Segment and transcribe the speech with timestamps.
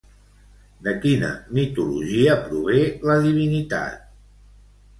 [0.87, 1.29] De quina
[1.59, 4.13] mitologia prové la divinitat?